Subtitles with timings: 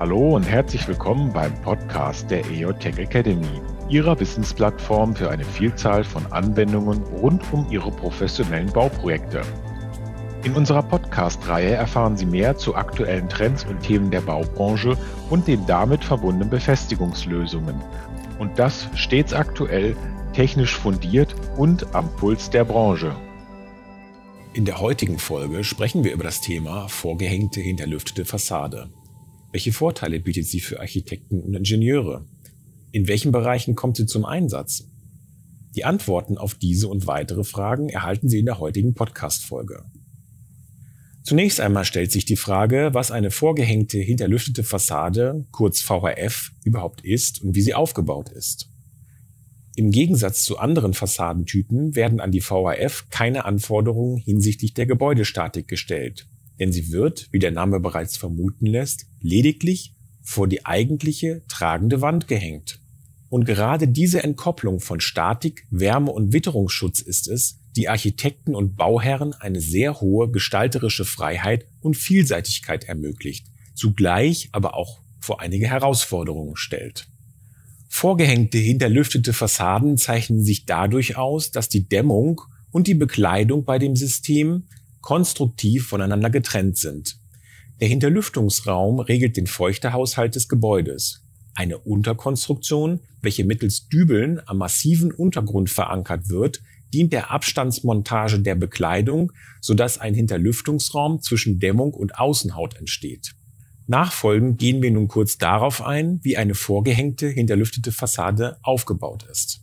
[0.00, 6.02] Hallo und herzlich willkommen beim Podcast der EO Tech Academy, Ihrer Wissensplattform für eine Vielzahl
[6.02, 9.42] von Anwendungen rund um Ihre professionellen Bauprojekte.
[10.42, 14.98] In unserer Podcast-Reihe erfahren Sie mehr zu aktuellen Trends und Themen der Baubranche
[15.30, 17.80] und den damit verbundenen Befestigungslösungen.
[18.40, 19.96] Und das stets aktuell,
[20.32, 23.14] technisch fundiert und am Puls der Branche.
[24.54, 28.90] In der heutigen Folge sprechen wir über das Thema vorgehängte hinterlüftete Fassade.
[29.54, 32.26] Welche Vorteile bietet sie für Architekten und Ingenieure?
[32.90, 34.88] In welchen Bereichen kommt sie zum Einsatz?
[35.76, 39.84] Die Antworten auf diese und weitere Fragen erhalten Sie in der heutigen Podcast-Folge.
[41.22, 47.40] Zunächst einmal stellt sich die Frage, was eine vorgehängte hinterlüftete Fassade, kurz VHF, überhaupt ist
[47.40, 48.72] und wie sie aufgebaut ist.
[49.76, 56.26] Im Gegensatz zu anderen Fassadentypen werden an die VHF keine Anforderungen hinsichtlich der Gebäudestatik gestellt
[56.58, 62.28] denn sie wird, wie der Name bereits vermuten lässt, lediglich vor die eigentliche tragende Wand
[62.28, 62.80] gehängt.
[63.28, 69.32] Und gerade diese Entkopplung von Statik, Wärme und Witterungsschutz ist es, die Architekten und Bauherren
[69.34, 77.08] eine sehr hohe gestalterische Freiheit und Vielseitigkeit ermöglicht, zugleich aber auch vor einige Herausforderungen stellt.
[77.88, 83.96] Vorgehängte hinterlüftete Fassaden zeichnen sich dadurch aus, dass die Dämmung und die Bekleidung bei dem
[83.96, 84.68] System
[85.04, 87.18] konstruktiv voneinander getrennt sind.
[87.78, 91.22] Der Hinterlüftungsraum regelt den Feuchtehaushalt des Gebäudes.
[91.54, 96.62] Eine Unterkonstruktion, welche mittels Dübeln am massiven Untergrund verankert wird,
[96.94, 99.30] dient der Abstandsmontage der Bekleidung,
[99.60, 103.34] sodass ein Hinterlüftungsraum zwischen Dämmung und Außenhaut entsteht.
[103.86, 109.60] Nachfolgend gehen wir nun kurz darauf ein, wie eine vorgehängte hinterlüftete Fassade aufgebaut ist.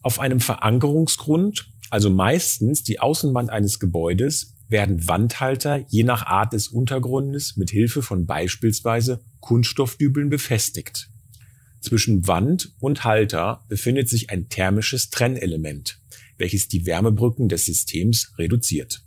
[0.00, 6.66] Auf einem Verankerungsgrund also meistens die Außenwand eines Gebäudes, werden Wandhalter je nach Art des
[6.66, 11.08] Untergrundes mit Hilfe von beispielsweise Kunststoffdübeln befestigt.
[11.80, 16.00] Zwischen Wand und Halter befindet sich ein thermisches Trennelement,
[16.36, 19.04] welches die Wärmebrücken des Systems reduziert.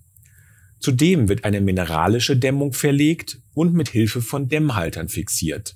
[0.80, 5.76] Zudem wird eine mineralische Dämmung verlegt und mit Hilfe von Dämmhaltern fixiert.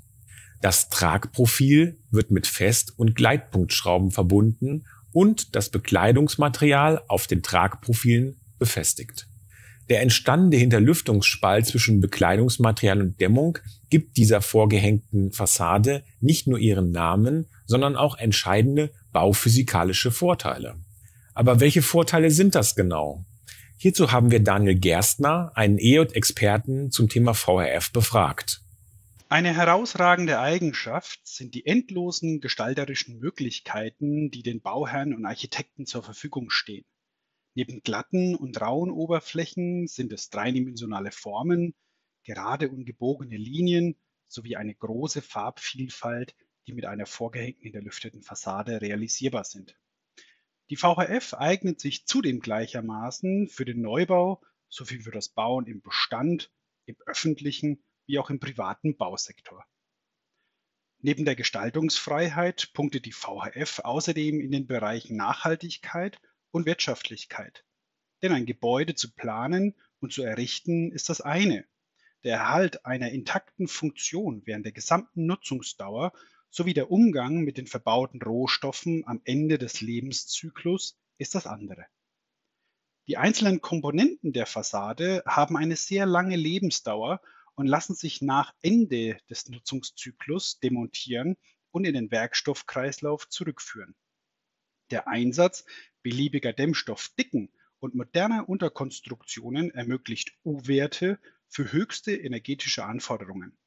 [0.61, 9.27] Das Tragprofil wird mit Fest- und Gleitpunktschrauben verbunden und das Bekleidungsmaterial auf den Tragprofilen befestigt.
[9.89, 13.57] Der entstandene Hinterlüftungsspalt zwischen Bekleidungsmaterial und Dämmung
[13.89, 20.75] gibt dieser vorgehängten Fassade nicht nur ihren Namen, sondern auch entscheidende bauphysikalische Vorteile.
[21.33, 23.25] Aber welche Vorteile sind das genau?
[23.75, 28.60] Hierzu haben wir Daniel Gerstner, einen EJ-Experten zum Thema VRF, befragt.
[29.31, 36.49] Eine herausragende Eigenschaft sind die endlosen gestalterischen Möglichkeiten, die den Bauherren und Architekten zur Verfügung
[36.49, 36.83] stehen.
[37.53, 41.75] Neben glatten und rauen Oberflächen sind es dreidimensionale Formen,
[42.25, 43.95] gerade und gebogene Linien
[44.27, 46.35] sowie eine große Farbvielfalt,
[46.67, 49.79] die mit einer vorgehängten hinterlüfteten Fassade realisierbar sind.
[50.69, 56.51] Die VHF eignet sich zudem gleichermaßen für den Neubau sowie für das Bauen im Bestand,
[56.83, 57.81] im öffentlichen
[58.11, 59.65] wie auch im privaten Bausektor.
[60.99, 66.19] Neben der Gestaltungsfreiheit punktet die VHF außerdem in den Bereichen Nachhaltigkeit
[66.51, 67.63] und Wirtschaftlichkeit.
[68.21, 71.65] Denn ein Gebäude zu planen und zu errichten ist das eine.
[72.25, 76.11] Der Erhalt einer intakten Funktion während der gesamten Nutzungsdauer
[76.49, 81.85] sowie der Umgang mit den verbauten Rohstoffen am Ende des Lebenszyklus ist das andere.
[83.07, 87.21] Die einzelnen Komponenten der Fassade haben eine sehr lange Lebensdauer
[87.55, 91.37] und lassen sich nach Ende des Nutzungszyklus demontieren
[91.71, 93.95] und in den Werkstoffkreislauf zurückführen.
[94.89, 95.65] Der Einsatz
[96.03, 103.57] beliebiger Dämmstoffdicken und moderner Unterkonstruktionen ermöglicht U-Werte für höchste energetische Anforderungen.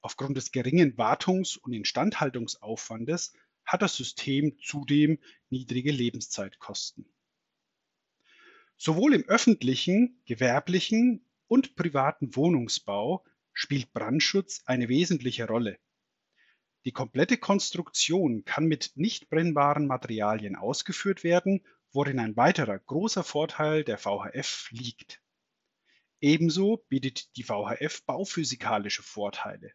[0.00, 5.18] Aufgrund des geringen Wartungs- und Instandhaltungsaufwandes hat das System zudem
[5.50, 7.06] niedrige Lebenszeitkosten.
[8.76, 15.80] Sowohl im öffentlichen, gewerblichen und privaten Wohnungsbau spielt Brandschutz eine wesentliche Rolle.
[16.84, 23.82] Die komplette Konstruktion kann mit nicht brennbaren Materialien ausgeführt werden, worin ein weiterer großer Vorteil
[23.82, 25.20] der VHF liegt.
[26.20, 29.72] Ebenso bietet die VHF bauphysikalische Vorteile.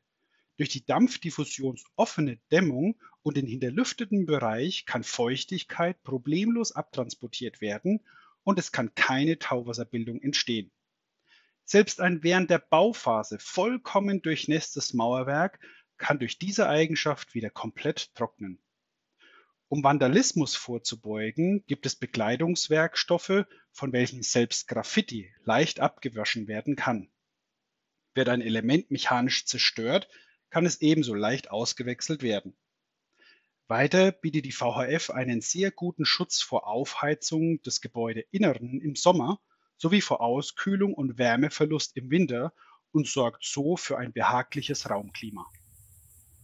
[0.56, 8.00] Durch die dampfdiffusionsoffene Dämmung und den hinterlüfteten Bereich kann Feuchtigkeit problemlos abtransportiert werden
[8.44, 10.72] und es kann keine Tauwasserbildung entstehen.
[11.66, 15.60] Selbst ein während der Bauphase vollkommen durchnässtes Mauerwerk
[15.98, 18.62] kann durch diese Eigenschaft wieder komplett trocknen.
[19.68, 27.10] Um Vandalismus vorzubeugen, gibt es Bekleidungswerkstoffe, von welchen selbst Graffiti leicht abgewaschen werden kann.
[28.14, 30.08] Wird ein Element mechanisch zerstört,
[30.52, 32.56] kann es ebenso leicht ausgewechselt werden.
[33.68, 39.42] Weiter bietet die VHF einen sehr guten Schutz vor Aufheizung des Gebäudeinneren im Sommer
[39.78, 42.54] sowie vor Auskühlung und Wärmeverlust im Winter
[42.92, 45.46] und sorgt so für ein behagliches Raumklima.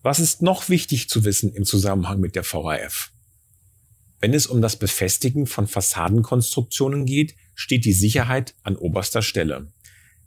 [0.03, 3.11] Was ist noch wichtig zu wissen im Zusammenhang mit der VHF?
[4.19, 9.71] Wenn es um das Befestigen von Fassadenkonstruktionen geht, steht die Sicherheit an oberster Stelle.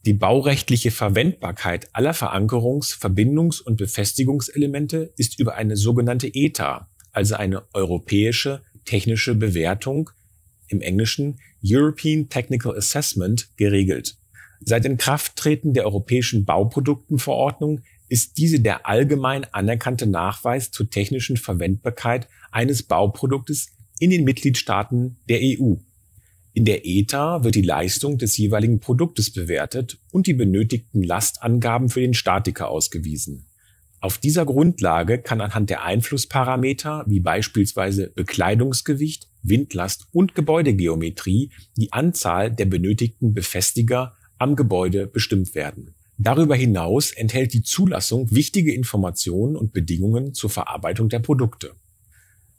[0.04, 7.64] Die baurechtliche Verwendbarkeit aller Verankerungs-, Verbindungs- und Befestigungselemente ist über eine sogenannte ETA, also eine
[7.72, 10.10] europäische technische Bewertung,
[10.68, 14.18] im Englischen European Technical Assessment, geregelt.
[14.60, 22.82] Seit Inkrafttreten der Europäischen Bauproduktenverordnung ist diese der allgemein anerkannte Nachweis zur technischen Verwendbarkeit eines
[22.82, 25.76] Bauproduktes in den Mitgliedstaaten der EU.
[26.52, 32.00] In der ETA wird die Leistung des jeweiligen Produktes bewertet und die benötigten Lastangaben für
[32.00, 33.46] den Statiker ausgewiesen.
[34.00, 42.50] Auf dieser Grundlage kann anhand der Einflussparameter wie beispielsweise Bekleidungsgewicht, Windlast und Gebäudegeometrie die Anzahl
[42.50, 45.94] der benötigten Befestiger am Gebäude bestimmt werden.
[46.16, 51.74] Darüber hinaus enthält die Zulassung wichtige Informationen und Bedingungen zur Verarbeitung der Produkte.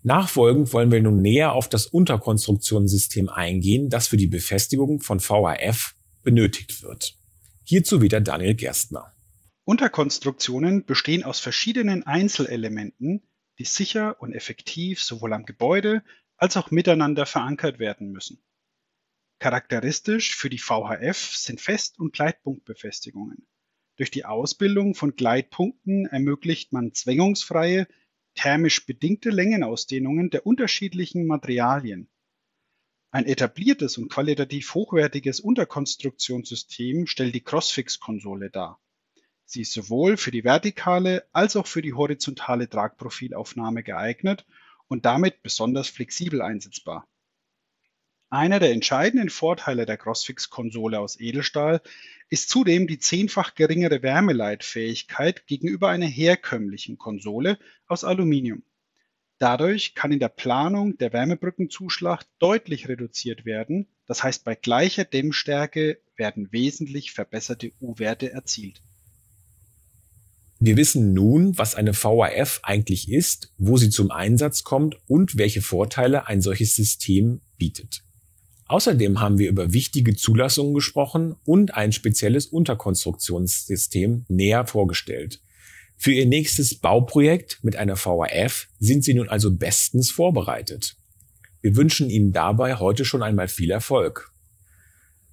[0.03, 5.95] Nachfolgend wollen wir nun näher auf das Unterkonstruktionssystem eingehen, das für die Befestigung von VHF
[6.21, 7.17] benötigt wird.
[7.63, 9.13] Hierzu wieder Daniel Gerstner.
[9.63, 13.23] Unterkonstruktionen bestehen aus verschiedenen Einzelelementen,
[13.57, 16.03] die sicher und effektiv sowohl am Gebäude
[16.37, 18.43] als auch miteinander verankert werden müssen.
[19.39, 23.47] Charakteristisch für die VHF sind Fest- und Gleitpunktbefestigungen.
[23.97, 27.87] Durch die Ausbildung von Gleitpunkten ermöglicht man zwängungsfreie
[28.33, 32.09] thermisch bedingte Längenausdehnungen der unterschiedlichen Materialien.
[33.11, 38.81] Ein etabliertes und qualitativ hochwertiges Unterkonstruktionssystem stellt die Crossfix-Konsole dar.
[39.45, 44.45] Sie ist sowohl für die vertikale als auch für die horizontale Tragprofilaufnahme geeignet
[44.87, 47.07] und damit besonders flexibel einsetzbar.
[48.29, 51.81] Einer der entscheidenden Vorteile der Crossfix-Konsole aus Edelstahl
[52.29, 58.63] ist zudem die zehnfach geringere Wärmeleitfähigkeit gegenüber einer herkömmlichen Konsole aus Aluminium.
[59.37, 65.99] Dadurch kann in der Planung der Wärmebrückenzuschlag deutlich reduziert werden, das heißt bei gleicher Dämmstärke
[66.15, 68.81] werden wesentlich verbesserte U-Werte erzielt.
[70.60, 75.62] Wir wissen nun, was eine VAF eigentlich ist, wo sie zum Einsatz kommt und welche
[75.62, 78.04] Vorteile ein solches System bietet.
[78.68, 85.42] Außerdem haben wir über wichtige Zulassungen gesprochen und ein spezielles Unterkonstruktionssystem näher vorgestellt.
[85.98, 90.98] Für Ihr nächstes Bauprojekt mit einer VAF sind Sie nun also bestens vorbereitet.
[91.62, 94.31] Wir wünschen Ihnen dabei heute schon einmal viel Erfolg.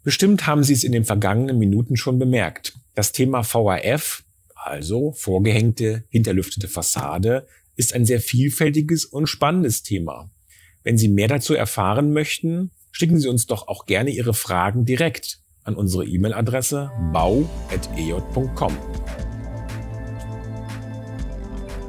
[0.02, 2.74] Bestimmt haben Sie es in den vergangenen Minuten schon bemerkt.
[2.94, 4.24] Das Thema VAF,
[4.66, 10.30] also vorgehängte, hinterlüftete Fassade, ist ein sehr vielfältiges und spannendes Thema.
[10.82, 15.40] Wenn Sie mehr dazu erfahren möchten, schicken Sie uns doch auch gerne Ihre Fragen direkt
[15.64, 18.76] an unsere E-Mail-Adresse bau.ej.com.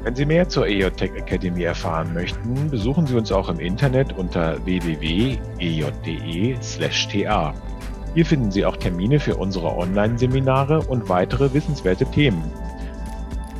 [0.04, 4.62] Wenn Sie mehr zur EJTech Academy erfahren möchten, besuchen Sie uns auch im Internet unter
[4.66, 5.44] www.ej.de/ta.
[8.14, 12.44] Hier finden Sie auch Termine für unsere Online-Seminare und weitere wissenswerte Themen.